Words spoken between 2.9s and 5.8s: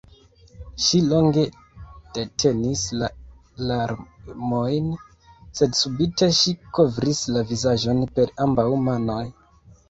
la larmojn, sed